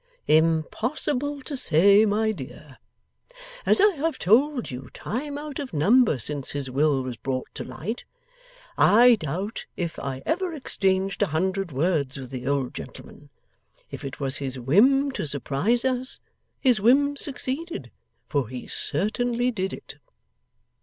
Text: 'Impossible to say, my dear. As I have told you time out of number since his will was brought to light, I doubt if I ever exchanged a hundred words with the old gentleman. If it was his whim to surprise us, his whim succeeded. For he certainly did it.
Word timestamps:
'Impossible 0.25 1.43
to 1.43 1.55
say, 1.55 2.07
my 2.07 2.31
dear. 2.31 2.79
As 3.67 3.79
I 3.79 3.91
have 3.97 4.17
told 4.17 4.71
you 4.71 4.89
time 4.95 5.37
out 5.37 5.59
of 5.59 5.73
number 5.73 6.17
since 6.17 6.53
his 6.53 6.71
will 6.71 7.03
was 7.03 7.17
brought 7.17 7.53
to 7.53 7.63
light, 7.63 8.03
I 8.79 9.13
doubt 9.13 9.67
if 9.77 9.99
I 9.99 10.23
ever 10.25 10.53
exchanged 10.55 11.21
a 11.21 11.27
hundred 11.27 11.71
words 11.71 12.17
with 12.17 12.31
the 12.31 12.47
old 12.47 12.73
gentleman. 12.73 13.29
If 13.91 14.03
it 14.03 14.19
was 14.19 14.37
his 14.37 14.57
whim 14.57 15.11
to 15.11 15.27
surprise 15.27 15.85
us, 15.85 16.19
his 16.59 16.81
whim 16.81 17.15
succeeded. 17.15 17.91
For 18.27 18.49
he 18.49 18.65
certainly 18.65 19.51
did 19.51 19.71
it. 19.71 19.97